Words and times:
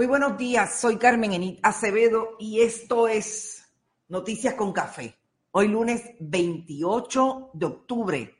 Muy 0.00 0.06
buenos 0.06 0.38
días, 0.38 0.80
soy 0.80 0.96
Carmen 0.96 1.34
Enit 1.34 1.60
Acevedo 1.62 2.36
y 2.38 2.62
esto 2.62 3.06
es 3.06 3.70
Noticias 4.08 4.54
con 4.54 4.72
Café. 4.72 5.14
Hoy 5.50 5.68
lunes 5.68 6.14
28 6.20 7.50
de 7.52 7.66
octubre 7.66 8.34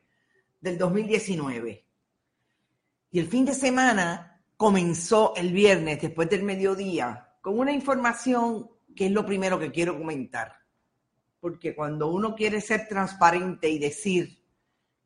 del 0.58 0.78
2019. 0.78 1.86
Y 3.10 3.20
el 3.20 3.26
fin 3.26 3.44
de 3.44 3.52
semana 3.52 4.42
comenzó 4.56 5.34
el 5.36 5.52
viernes 5.52 6.00
después 6.00 6.30
del 6.30 6.44
mediodía 6.44 7.34
con 7.42 7.58
una 7.58 7.72
información 7.72 8.70
que 8.96 9.04
es 9.04 9.12
lo 9.12 9.26
primero 9.26 9.58
que 9.58 9.70
quiero 9.70 9.98
comentar. 9.98 10.56
Porque 11.40 11.74
cuando 11.74 12.08
uno 12.08 12.34
quiere 12.34 12.62
ser 12.62 12.88
transparente 12.88 13.68
y 13.68 13.78
decir 13.78 14.42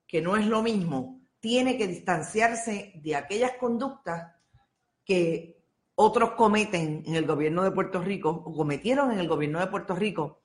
que 0.06 0.22
no 0.22 0.36
es 0.36 0.46
lo 0.46 0.62
mismo, 0.62 1.20
tiene 1.40 1.76
que 1.76 1.88
distanciarse 1.88 2.92
de 3.02 3.16
aquellas 3.16 3.54
conductas 3.54 4.36
que 5.04 5.63
otros 5.96 6.32
cometen 6.32 7.02
en 7.06 7.14
el 7.14 7.26
gobierno 7.26 7.62
de 7.62 7.70
Puerto 7.70 8.02
Rico 8.02 8.30
o 8.30 8.54
cometieron 8.54 9.12
en 9.12 9.20
el 9.20 9.28
gobierno 9.28 9.60
de 9.60 9.68
Puerto 9.68 9.94
Rico 9.94 10.40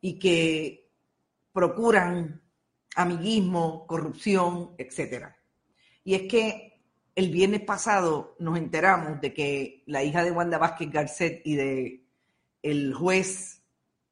y 0.00 0.18
que 0.18 0.90
procuran 1.52 2.40
amiguismo, 2.96 3.86
corrupción, 3.86 4.74
etcétera. 4.78 5.36
Y 6.04 6.14
es 6.14 6.22
que 6.22 6.80
el 7.14 7.30
viernes 7.30 7.62
pasado 7.62 8.36
nos 8.38 8.56
enteramos 8.56 9.20
de 9.20 9.34
que 9.34 9.82
la 9.86 10.02
hija 10.02 10.24
de 10.24 10.30
Wanda 10.30 10.58
Vázquez 10.58 10.90
Garcet 10.90 11.42
y 11.44 11.56
de 11.56 12.06
el 12.62 12.94
juez 12.94 13.62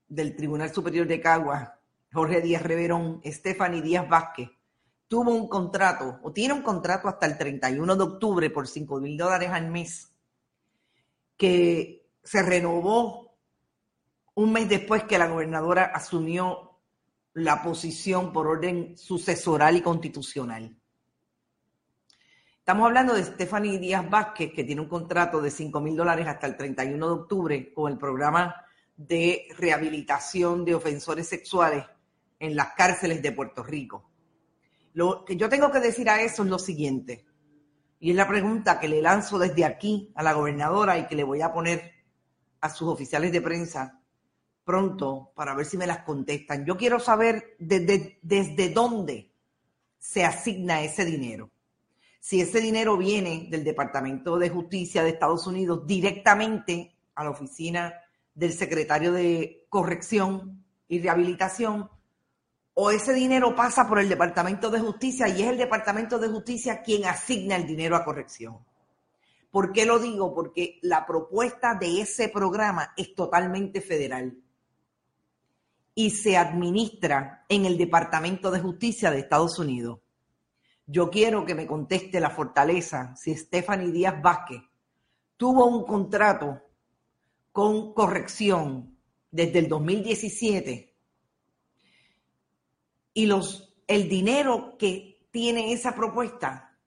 del 0.09 0.37
Tribunal 0.37 0.73
Superior 0.73 1.07
de 1.07 1.21
Caguas, 1.21 1.71
Jorge 2.13 2.41
Díaz 2.41 2.63
Reverón, 2.63 3.21
Stephanie 3.25 3.83
Díaz 3.83 4.09
Vázquez, 4.09 4.51
tuvo 5.09 5.33
un 5.33 5.49
contrato 5.49 6.21
o 6.23 6.33
tiene 6.33 6.55
un 6.55 6.63
contrato 6.63 7.09
hasta 7.09 7.27
el 7.27 7.37
31 7.37 7.97
de 7.97 8.03
octubre 8.03 8.51
por 8.51 8.69
5 8.69 9.01
mil 9.01 9.17
dólares 9.17 9.51
al 9.51 9.69
mes, 9.69 10.13
que 11.37 12.07
se 12.23 12.43
renovó 12.43 13.35
un 14.35 14.53
mes 14.53 14.69
después 14.69 15.05
que 15.05 15.19
la 15.19 15.27
gobernadora 15.27 15.85
asumió 15.85 16.79
la 17.33 17.63
posición 17.63 18.33
por 18.33 18.47
orden 18.47 18.97
sucesoral 18.97 19.77
y 19.77 19.83
constitucional. 19.83 20.77
Estamos 22.59 22.87
hablando 22.87 23.15
de 23.15 23.25
Stephanie 23.25 23.79
Díaz 23.79 24.09
Vázquez, 24.11 24.53
que 24.53 24.63
tiene 24.63 24.83
un 24.83 24.89
contrato 24.89 25.41
de 25.41 25.51
5 25.51 25.81
mil 25.81 25.97
dólares 25.97 26.27
hasta 26.27 26.47
el 26.47 26.57
31 26.57 27.07
de 27.07 27.13
octubre 27.13 27.73
con 27.73 27.91
el 27.91 27.99
programa 27.99 28.55
de 28.95 29.49
rehabilitación 29.57 30.65
de 30.65 30.75
ofensores 30.75 31.27
sexuales 31.27 31.85
en 32.39 32.55
las 32.55 32.75
cárceles 32.75 33.23
de 33.23 33.33
Puerto 33.33 33.63
Rico. 33.63 34.08
Lo 34.99 35.25
que 35.25 35.37
yo 35.37 35.49
tengo 35.49 35.71
que 35.71 35.79
decir 35.79 36.11
a 36.11 36.21
eso 36.23 36.43
es 36.43 36.49
lo 36.49 36.59
siguiente, 36.59 37.25
y 38.01 38.11
es 38.11 38.17
la 38.17 38.27
pregunta 38.27 38.81
que 38.81 38.89
le 38.89 39.01
lanzo 39.01 39.39
desde 39.39 39.65
aquí 39.65 40.11
a 40.17 40.25
la 40.25 40.33
gobernadora 40.33 40.99
y 40.99 41.07
que 41.07 41.15
le 41.15 41.23
voy 41.23 41.41
a 41.41 41.53
poner 41.53 41.93
a 42.61 42.69
sus 42.69 42.89
oficiales 42.89 43.31
de 43.31 43.41
prensa 43.41 44.03
pronto 44.65 45.31
para 45.37 45.55
ver 45.55 45.67
si 45.67 45.77
me 45.77 45.87
las 45.87 45.99
contestan. 45.99 46.67
Yo 46.67 46.77
quiero 46.77 46.99
saber 46.99 47.55
desde, 47.61 48.19
desde 48.23 48.71
dónde 48.71 49.31
se 50.01 50.25
asigna 50.25 50.83
ese 50.83 51.05
dinero. 51.05 51.49
Si 52.19 52.41
ese 52.41 52.61
dinero 52.61 52.97
viene 52.97 53.47
del 53.49 53.63
Departamento 53.63 54.37
de 54.37 54.51
Justicia 54.51 55.05
de 55.05 55.11
Estados 55.11 55.47
Unidos 55.47 55.87
directamente 55.87 56.97
a 57.15 57.23
la 57.23 57.31
oficina 57.31 57.95
del 58.35 58.53
secretario 58.53 59.13
de 59.13 59.65
Corrección 59.69 60.65
y 60.89 60.99
Rehabilitación 60.99 61.89
o 62.81 62.93
ese 62.93 63.13
dinero 63.13 63.57
pasa 63.57 63.89
por 63.89 63.99
el 63.99 64.09
Departamento 64.09 64.71
de 64.71 64.79
Justicia 64.79 65.27
y 65.29 65.43
es 65.43 65.49
el 65.49 65.59
Departamento 65.59 66.17
de 66.17 66.29
Justicia 66.29 66.81
quien 66.81 67.07
asigna 67.07 67.57
el 67.57 67.67
dinero 67.67 67.97
a 67.97 68.05
corrección. 68.05 68.65
¿Por 69.51 69.73
qué 69.73 69.85
lo 69.85 69.99
digo? 69.99 70.33
Porque 70.33 70.79
la 70.83 71.05
propuesta 71.05 71.75
de 71.75 72.03
ese 72.03 72.29
programa 72.29 72.93
es 72.97 73.17
totalmente 73.17 73.81
federal 73.81 74.39
y 75.93 76.11
se 76.11 76.37
administra 76.37 77.45
en 77.49 77.67
el 77.67 77.77
Departamento 77.77 78.49
de 78.53 78.61
Justicia 78.61 79.11
de 79.11 79.19
Estados 79.19 79.59
Unidos. 79.59 79.99
Yo 80.87 81.11
quiero 81.11 81.45
que 81.45 81.57
me 81.57 81.67
conteste 81.67 82.21
la 82.21 82.31
fortaleza 82.31 83.13
si 83.17 83.35
Stephanie 83.35 83.91
Díaz 83.91 84.23
Vázquez 84.23 84.63
tuvo 85.37 85.67
un 85.67 85.85
contrato 85.85 86.63
con 87.51 87.93
corrección 87.93 88.97
desde 89.33 89.59
el 89.59 89.69
2017 89.69 90.88
y 93.19 93.29
el 93.89 94.09
dinero 94.09 94.77
que 94.79 95.27
tiene 95.33 95.73
esa 95.73 95.93
propuesta 95.93 96.79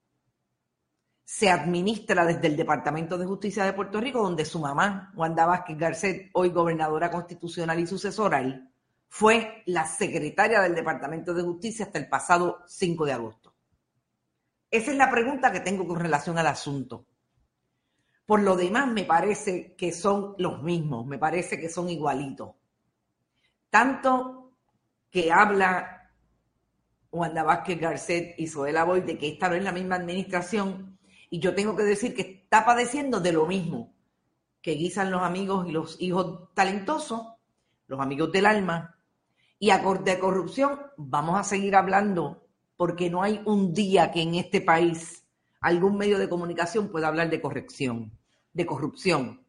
se 1.25 1.49
administra 1.49 2.25
desde 2.25 2.47
el 2.47 2.55
Departamento 2.55 3.17
de 3.17 3.25
Justicia 3.25 3.65
de 3.65 3.73
Puerto 3.73 3.99
Rico, 3.99 4.21
donde 4.21 4.45
su 4.45 4.57
mamá, 4.59 5.11
Wanda 5.13 5.45
Vázquez 5.45 5.77
Garcet, 5.77 6.29
hoy 6.31 6.47
gobernadora 6.51 7.11
constitucional 7.11 7.81
y 7.81 7.85
sucesoral, 7.85 8.71
fue 9.09 9.61
la 9.65 9.85
secretaria 9.85 10.61
del 10.61 10.73
Departamento 10.73 11.33
de 11.33 11.43
Justicia 11.43 11.83
hasta 11.83 11.99
el 11.99 12.07
pasado 12.07 12.63
5 12.65 13.05
de 13.05 13.11
agosto. 13.11 13.53
Esa 14.69 14.91
es 14.91 14.97
la 14.97 15.11
pregunta 15.11 15.51
que 15.51 15.59
tengo 15.59 15.85
con 15.85 15.99
relación 15.99 16.37
al 16.37 16.47
asunto. 16.47 17.07
Por 18.25 18.41
lo 18.41 18.55
demás, 18.55 18.87
me 18.87 19.03
parece 19.03 19.75
que 19.75 19.91
son 19.91 20.35
los 20.37 20.63
mismos, 20.63 21.05
me 21.05 21.17
parece 21.17 21.59
que 21.59 21.67
son 21.67 21.89
igualitos. 21.89 22.51
Tanto 23.69 24.53
que 25.09 25.29
habla 25.29 26.00
Wanda 27.11 27.43
Vázquez 27.43 27.79
Garcet 27.79 28.35
y 28.37 28.47
Zoela 28.47 28.85
Boy 28.85 29.01
de 29.01 29.17
que 29.17 29.27
esta 29.27 29.49
no 29.49 29.55
es 29.55 29.63
la 29.63 29.71
misma 29.71 29.95
administración 29.95 30.97
y 31.29 31.39
yo 31.39 31.55
tengo 31.55 31.75
que 31.75 31.83
decir 31.83 32.13
que 32.15 32.43
está 32.43 32.65
padeciendo 32.65 33.19
de 33.19 33.31
lo 33.31 33.45
mismo 33.45 33.93
que 34.61 34.73
guisan 34.73 35.11
los 35.11 35.21
amigos 35.21 35.67
y 35.67 35.71
los 35.71 35.99
hijos 35.99 36.53
talentosos, 36.53 37.21
los 37.87 37.99
amigos 37.99 38.31
del 38.31 38.45
alma. 38.45 38.97
Y 39.57 39.71
a 39.71 39.79
de 39.79 40.19
corrupción 40.19 40.79
vamos 40.97 41.39
a 41.39 41.43
seguir 41.43 41.75
hablando 41.75 42.47
porque 42.77 43.09
no 43.09 43.23
hay 43.23 43.41
un 43.45 43.73
día 43.73 44.11
que 44.11 44.21
en 44.21 44.35
este 44.35 44.61
país 44.61 45.23
algún 45.61 45.97
medio 45.97 46.17
de 46.17 46.29
comunicación 46.29 46.89
pueda 46.89 47.07
hablar 47.07 47.29
de 47.29 47.41
corrección, 47.41 48.11
de 48.53 48.65
corrupción. 48.65 49.45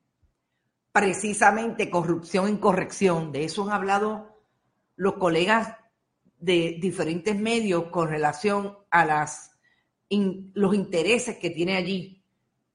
Precisamente 0.93 1.91
corrupción 1.91 2.49
en 2.49 2.59
corrección, 2.59 3.33
de 3.33 3.45
eso 3.45 3.65
han 3.65 3.73
hablado 3.73 4.39
los 4.97 5.15
colegas 5.15 5.77
de 6.43 6.77
diferentes 6.81 7.39
medios 7.39 7.85
con 7.85 8.09
relación 8.09 8.77
a 8.91 9.07
las, 9.07 9.57
los 10.11 10.75
intereses 10.75 11.39
que 11.39 11.51
tiene 11.51 11.77
allí 11.77 12.25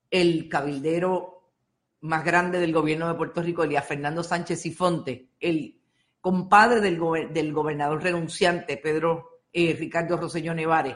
el 0.10 0.48
cabildero 0.48 1.52
más 2.00 2.24
grande 2.24 2.62
del 2.62 2.72
gobierno 2.72 3.10
de 3.10 3.16
Puerto 3.16 3.42
Rico, 3.42 3.64
Elías 3.64 3.86
Fernando 3.86 4.24
Sánchez 4.24 4.66
y 4.66 4.72
Fonte, 4.72 5.32
el 5.42 5.82
compadre 6.22 6.80
del, 6.80 6.98
del 7.34 7.52
gobernador 7.52 8.02
renunciante, 8.02 8.78
Pedro 8.78 9.42
eh, 9.52 9.76
Ricardo 9.78 10.16
Rosselló 10.16 10.54
Nevares. 10.54 10.96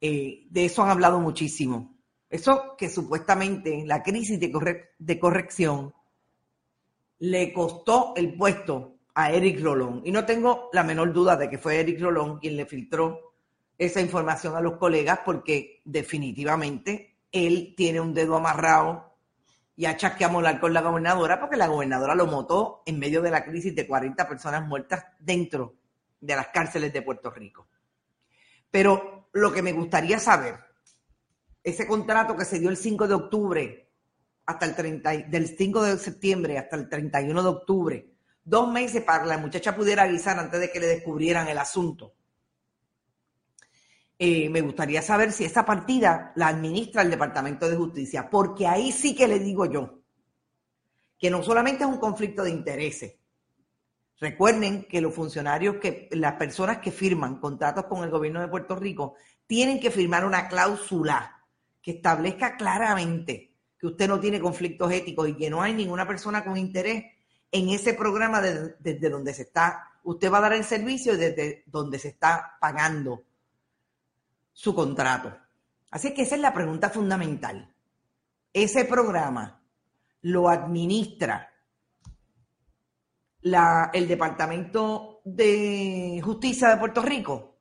Eh, 0.00 0.46
de 0.48 0.64
eso 0.64 0.84
han 0.84 0.90
hablado 0.90 1.18
muchísimo. 1.18 1.98
Eso 2.30 2.76
que 2.78 2.88
supuestamente 2.88 3.82
la 3.84 4.00
crisis 4.00 4.38
de, 4.38 4.52
de 4.96 5.18
corrección 5.18 5.92
le 7.18 7.52
costó 7.52 8.12
el 8.14 8.36
puesto 8.36 8.93
a 9.14 9.30
Eric 9.30 9.60
Rolón. 9.62 10.02
Y 10.04 10.10
no 10.10 10.26
tengo 10.26 10.68
la 10.72 10.82
menor 10.82 11.12
duda 11.12 11.36
de 11.36 11.48
que 11.48 11.58
fue 11.58 11.80
Eric 11.80 12.00
Rolón 12.00 12.38
quien 12.38 12.56
le 12.56 12.66
filtró 12.66 13.34
esa 13.78 14.00
información 14.00 14.56
a 14.56 14.60
los 14.60 14.76
colegas 14.76 15.20
porque 15.24 15.80
definitivamente 15.84 17.16
él 17.32 17.74
tiene 17.76 18.00
un 18.00 18.14
dedo 18.14 18.36
amarrado 18.36 19.14
y 19.76 19.86
a 19.86 19.96
molar 20.30 20.60
con 20.60 20.72
la 20.72 20.82
gobernadora 20.82 21.40
porque 21.40 21.56
la 21.56 21.66
gobernadora 21.66 22.14
lo 22.14 22.26
motó 22.26 22.82
en 22.86 22.98
medio 22.98 23.22
de 23.22 23.30
la 23.30 23.44
crisis 23.44 23.74
de 23.74 23.86
40 23.86 24.28
personas 24.28 24.66
muertas 24.66 25.04
dentro 25.18 25.74
de 26.20 26.36
las 26.36 26.48
cárceles 26.48 26.92
de 26.92 27.02
Puerto 27.02 27.30
Rico. 27.30 27.66
Pero 28.70 29.28
lo 29.32 29.52
que 29.52 29.62
me 29.62 29.72
gustaría 29.72 30.18
saber, 30.18 30.56
ese 31.62 31.86
contrato 31.86 32.36
que 32.36 32.44
se 32.44 32.60
dio 32.60 32.70
el 32.70 32.76
5 32.76 33.08
de 33.08 33.14
octubre 33.14 33.90
hasta 34.46 34.66
el 34.66 34.76
30, 34.76 35.12
del 35.28 35.48
5 35.48 35.82
de 35.82 35.98
septiembre 35.98 36.58
hasta 36.58 36.76
el 36.76 36.88
31 36.88 37.42
de 37.42 37.48
octubre, 37.48 38.13
dos 38.44 38.70
meses 38.70 39.02
para 39.02 39.22
que 39.22 39.28
la 39.28 39.38
muchacha 39.38 39.74
pudiera 39.74 40.02
avisar 40.02 40.38
antes 40.38 40.60
de 40.60 40.70
que 40.70 40.80
le 40.80 40.86
descubrieran 40.86 41.48
el 41.48 41.58
asunto. 41.58 42.14
Eh, 44.18 44.48
me 44.48 44.60
gustaría 44.60 45.02
saber 45.02 45.32
si 45.32 45.44
esa 45.44 45.64
partida 45.64 46.32
la 46.36 46.48
administra 46.48 47.02
el 47.02 47.10
Departamento 47.10 47.68
de 47.68 47.76
Justicia, 47.76 48.30
porque 48.30 48.66
ahí 48.66 48.92
sí 48.92 49.14
que 49.14 49.26
le 49.26 49.38
digo 49.38 49.66
yo 49.66 50.00
que 51.18 51.30
no 51.30 51.42
solamente 51.42 51.84
es 51.84 51.90
un 51.90 51.98
conflicto 51.98 52.44
de 52.44 52.50
intereses. 52.50 53.16
Recuerden 54.20 54.84
que 54.84 55.00
los 55.00 55.14
funcionarios, 55.14 55.76
que 55.76 56.08
las 56.12 56.34
personas 56.34 56.78
que 56.78 56.92
firman 56.92 57.40
contratos 57.40 57.86
con 57.86 58.04
el 58.04 58.10
gobierno 58.10 58.40
de 58.40 58.48
Puerto 58.48 58.76
Rico, 58.76 59.14
tienen 59.46 59.80
que 59.80 59.90
firmar 59.90 60.24
una 60.24 60.48
cláusula 60.48 61.42
que 61.82 61.92
establezca 61.92 62.56
claramente 62.56 63.52
que 63.78 63.86
usted 63.88 64.08
no 64.08 64.20
tiene 64.20 64.40
conflictos 64.40 64.90
éticos 64.92 65.28
y 65.28 65.34
que 65.34 65.50
no 65.50 65.60
hay 65.60 65.74
ninguna 65.74 66.06
persona 66.06 66.44
con 66.44 66.56
interés 66.56 67.04
en 67.50 67.68
ese 67.68 67.94
programa 67.94 68.40
desde 68.40 69.10
donde 69.10 69.34
se 69.34 69.42
está, 69.42 69.90
usted 70.04 70.30
va 70.30 70.38
a 70.38 70.42
dar 70.42 70.52
el 70.54 70.64
servicio 70.64 71.16
desde 71.16 71.64
donde 71.66 71.98
se 71.98 72.08
está 72.08 72.56
pagando 72.60 73.22
su 74.52 74.74
contrato. 74.74 75.36
Así 75.90 76.12
que 76.12 76.22
esa 76.22 76.34
es 76.34 76.40
la 76.40 76.52
pregunta 76.52 76.90
fundamental. 76.90 77.70
ese 78.52 78.84
programa 78.84 79.60
lo 80.22 80.48
administra 80.48 81.50
la, 83.42 83.90
el 83.92 84.08
Departamento 84.08 85.20
de 85.24 86.20
Justicia 86.22 86.68
de 86.68 86.76
Puerto 86.76 87.02
Rico? 87.02 87.58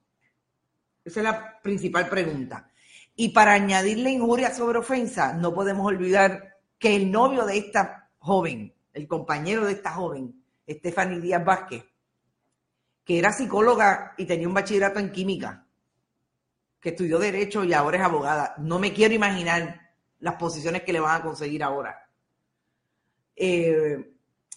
Esa 1.03 1.19
es 1.19 1.24
la 1.24 1.62
principal 1.62 2.07
pregunta. 2.07 2.69
Y 3.15 3.29
para 3.29 3.53
añadirle 3.53 4.12
injuria 4.12 4.53
sobre 4.53 4.79
ofensa, 4.79 5.33
no 5.33 5.53
podemos 5.53 5.86
olvidar 5.86 6.57
que 6.79 6.95
el 6.95 7.12
novio 7.12 7.45
de 7.45 7.57
esta 7.57 8.09
joven, 8.18 8.74
el 8.94 9.07
compañero 9.07 9.66
de 9.66 9.74
esta 9.74 9.92
joven, 9.92 10.44
Stephanie 10.68 11.19
Díaz 11.19 11.44
Vázquez, 11.44 11.84
que 13.04 13.19
era 13.19 13.34
psicóloga 13.34 14.13
y 14.18 14.25
tenía 14.25 14.48
un 14.48 14.54
bachillerato 14.54 15.00
en 15.00 15.12
química, 15.12 15.68
que 16.80 16.90
estudió 16.90 17.19
derecho 17.19 17.63
y 17.63 17.74
ahora 17.74 17.98
es 17.98 18.04
abogada. 18.04 18.56
No 18.57 18.80
me 18.80 18.94
quiero 18.94 19.13
imaginar 19.13 19.81
las 20.19 20.36
posiciones 20.36 20.84
que 20.84 20.94
le 20.94 21.00
van 21.00 21.19
a 21.19 21.24
conseguir 21.24 21.63
ahora. 21.63 22.10
Eh, 23.36 24.13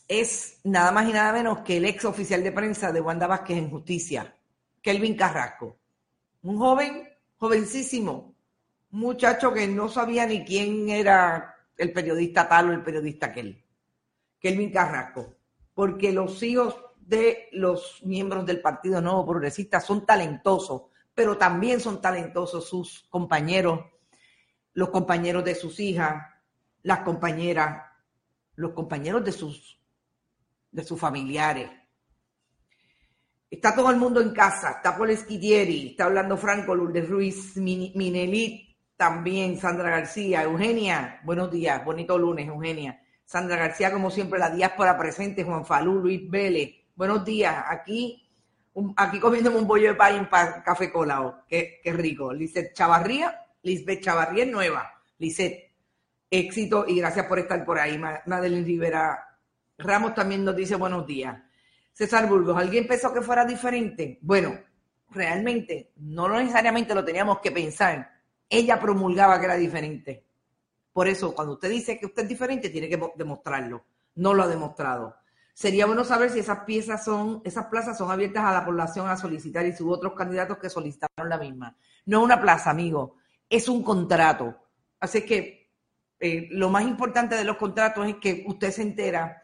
es 0.09 0.61
nada 0.65 0.93
más 0.93 1.09
y 1.09 1.12
nada 1.12 1.32
menos 1.32 1.61
que 1.61 1.79
el 1.79 1.85
ex 1.85 2.05
oficial 2.05 2.43
de 2.43 2.53
prensa 2.53 2.93
de 2.93 3.00
Wanda 3.00 3.27
Vázquez 3.27 3.59
en 3.59 3.71
Justicia, 3.71 4.37
Kelvin 4.81 5.17
Carrasco. 5.17 5.79
Un 6.43 6.59
joven, 6.59 7.09
jovencísimo, 7.37 8.37
muchacho 8.91 9.53
que 9.53 9.67
no 9.67 9.89
sabía 9.89 10.27
ni 10.27 10.44
quién 10.44 10.89
era 10.89 11.56
el 11.77 11.93
periodista 11.93 12.49
tal 12.49 12.71
o 12.71 12.73
el 12.73 12.82
periodista 12.82 13.27
aquel. 13.27 13.66
Kelvin 14.46 14.70
Carrasco. 14.70 15.34
Porque 15.75 16.12
los 16.12 16.40
hijos 16.44 16.76
de 17.00 17.48
los 17.50 18.00
miembros 18.04 18.46
del 18.46 18.60
Partido 18.60 19.00
Nuevo 19.00 19.26
Progresista 19.26 19.81
son 19.81 20.06
talentosos, 20.06 20.82
pero 21.14 21.37
también 21.37 21.81
son 21.81 22.00
talentosos 22.00 22.69
sus 22.69 23.06
compañeros, 23.10 23.81
los 24.75 24.90
compañeros 24.90 25.44
de 25.44 25.56
sus 25.56 25.81
hijas, 25.81 26.22
las 26.82 27.00
compañeras, 27.00 27.82
los 28.54 28.72
compañeros 28.72 29.25
de 29.25 29.32
sus, 29.32 29.81
de 30.70 30.84
sus 30.84 31.00
familiares. 31.00 31.69
Está 33.50 33.75
todo 33.75 33.90
el 33.90 33.96
mundo 33.96 34.20
en 34.20 34.31
casa, 34.31 34.70
está 34.76 34.96
Paul 34.96 35.10
Esquidieri, 35.10 35.88
está 35.90 36.04
hablando 36.04 36.37
Franco, 36.37 36.72
Lourdes 36.72 37.08
Ruiz, 37.08 37.56
Minelit, 37.56 38.76
también 38.96 39.58
Sandra 39.58 39.90
García, 39.90 40.44
Eugenia, 40.44 41.20
buenos 41.25 41.50
días, 41.50 41.84
bonito 41.84 42.16
lunes, 42.16 42.46
Eugenia. 42.46 43.02
Sandra 43.26 43.56
García, 43.56 43.93
como 43.93 44.11
siempre, 44.11 44.38
la 44.38 44.50
diáspora 44.50 44.96
presente, 44.96 45.44
Juan 45.44 45.67
Falú, 45.67 45.96
Luis 45.96 46.31
Vélez, 46.31 46.70
buenos 46.94 47.25
días, 47.25 47.64
aquí, 47.69 48.25
aquí 48.96 49.19
comiéndome 49.19 49.58
un 49.58 49.67
bollo 49.67 49.88
de 49.88 49.94
pan 49.96 50.31
para 50.31 50.62
café 50.62 50.93
colado, 50.93 51.43
qué, 51.49 51.81
qué 51.82 51.93
rico. 51.93 52.32
Lisette 52.32 52.73
Chavarría, 52.73 53.37
Lisbeth 53.62 54.02
Chavarría 54.02 54.46
nueva, 54.46 55.02
Lisette, 55.19 55.73
éxito 56.31 56.87
y 56.87 57.00
gracias 57.00 57.26
por 57.26 57.40
estar 57.40 57.64
por 57.64 57.78
ahí. 57.78 57.99
Madeline 57.99 58.64
Rivera 58.64 59.26
Ramos 59.79 60.14
también 60.14 60.44
nos 60.44 60.56
dice 60.56 60.76
buenos 60.76 61.06
días. 61.06 61.37
César 61.93 62.29
Burgos, 62.29 62.56
¿alguien 62.56 62.87
pensó 62.87 63.12
que 63.12 63.20
fuera 63.20 63.44
diferente? 63.44 64.19
Bueno, 64.22 64.58
realmente 65.11 65.93
no 65.96 66.29
necesariamente 66.29 66.94
lo 66.94 67.05
teníamos 67.05 67.40
que 67.40 67.50
pensar. 67.50 68.11
Ella 68.49 68.79
promulgaba 68.79 69.38
que 69.38 69.46
era 69.46 69.56
diferente. 69.56 70.25
Por 70.96 71.08
eso, 71.08 71.34
cuando 71.34 71.52
usted 71.52 71.69
dice 71.69 71.98
que 71.98 72.06
usted 72.06 72.22
es 72.22 72.28
diferente, 72.31 72.70
tiene 72.70 72.88
que 72.88 72.98
demostrarlo. 73.16 73.84
No 74.14 74.32
lo 74.32 74.44
ha 74.44 74.48
demostrado. 74.48 75.14
Sería 75.52 75.84
bueno 75.84 76.04
saber 76.04 76.31
si 76.31 76.38
esas 76.38 76.60
piezas 76.60 77.04
son, 77.04 77.43
esas 77.44 77.66
plazas 77.66 77.98
son 77.98 78.10
abiertas 78.10 78.44
a 78.44 78.54
la 78.54 78.64
población 78.64 79.06
a 79.06 79.19
solicitar 79.19 79.66
y 79.66 79.75
si 79.75 79.82
hubo 79.82 79.93
otros 79.93 80.14
candidatos 80.14 80.56
que 80.56 80.70
solicitaron 80.70 81.28
la 81.28 81.37
misma. 81.37 81.76
No 82.06 82.20
es 82.20 82.25
una 82.25 82.40
plaza, 82.40 82.70
amigo, 82.70 83.16
es 83.50 83.69
un 83.69 83.82
contrato. 83.82 84.56
Así 84.98 85.20
que 85.20 85.70
eh, 86.19 86.48
lo 86.52 86.70
más 86.70 86.84
importante 86.84 87.34
de 87.34 87.44
los 87.44 87.58
contratos 87.58 88.08
es 88.08 88.14
que 88.14 88.44
usted 88.46 88.70
se 88.70 88.81
entera 88.81 89.43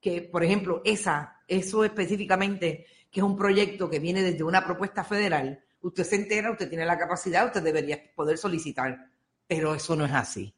que, 0.00 0.22
por 0.22 0.42
ejemplo, 0.42 0.80
esa, 0.86 1.42
eso 1.46 1.84
específicamente, 1.84 2.86
que 3.10 3.20
es 3.20 3.24
un 3.24 3.36
proyecto 3.36 3.90
que 3.90 3.98
viene 3.98 4.22
desde 4.22 4.42
una 4.42 4.64
propuesta 4.64 5.04
federal, 5.04 5.62
usted 5.82 6.04
se 6.04 6.16
entera, 6.16 6.50
usted 6.50 6.70
tiene 6.70 6.86
la 6.86 6.96
capacidad, 6.96 7.44
usted 7.44 7.62
debería 7.62 8.00
poder 8.16 8.38
solicitar, 8.38 9.10
pero 9.46 9.74
eso 9.74 9.94
no 9.96 10.06
es 10.06 10.12
así. 10.12 10.54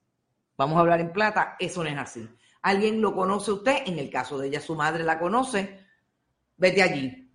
Vamos 0.56 0.76
a 0.76 0.80
hablar 0.80 1.00
en 1.00 1.12
plata, 1.12 1.56
eso 1.58 1.82
no 1.82 1.90
es 1.90 1.98
así. 1.98 2.28
¿Alguien 2.62 3.00
lo 3.00 3.14
conoce 3.14 3.52
usted? 3.52 3.82
En 3.86 3.98
el 3.98 4.10
caso 4.10 4.38
de 4.38 4.48
ella, 4.48 4.60
su 4.60 4.74
madre 4.74 5.04
la 5.04 5.18
conoce, 5.18 5.80
vete 6.56 6.82
allí. 6.82 7.30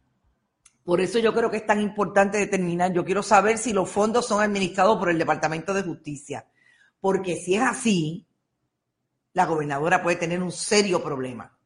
Por 0.84 1.00
eso 1.00 1.20
yo 1.20 1.34
creo 1.34 1.52
que 1.52 1.58
es 1.58 1.66
tan 1.66 1.80
importante 1.80 2.40
determinar, 2.40 2.92
yo 2.92 3.06
quiero 3.06 3.22
saber 3.22 3.58
si 3.58 3.72
los 3.72 3.90
fondos 3.90 4.28
son 4.28 4.42
administrados 4.42 4.98
por 4.98 5.10
el 5.10 5.20
Departamento 5.20 5.74
de 5.74 5.84
Justicia, 5.84 6.48
porque 7.00 7.36
si 7.36 7.56
es 7.56 7.62
así, 7.62 8.28
la 9.34 9.46
gobernadora 9.46 10.02
puede 10.02 10.18
tener 10.18 10.42
un 10.42 10.52
serio 10.52 11.04
problema. 11.04 11.58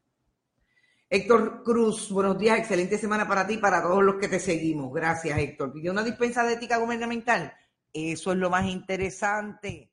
Héctor 1.08 1.62
Cruz, 1.62 2.10
buenos 2.10 2.36
días, 2.36 2.58
excelente 2.58 2.98
semana 2.98 3.26
para 3.26 3.46
ti 3.46 3.54
y 3.54 3.58
para 3.58 3.80
todos 3.80 4.02
los 4.02 4.16
que 4.16 4.28
te 4.28 4.40
seguimos. 4.40 4.92
Gracias, 4.92 5.38
Héctor. 5.38 5.72
¿Pidió 5.72 5.92
una 5.92 6.02
dispensa 6.02 6.44
de 6.44 6.54
ética 6.54 6.78
gubernamental? 6.78 7.54
Eso 7.92 8.32
es 8.32 8.38
lo 8.38 8.50
más 8.50 8.66
interesante. 8.66 9.92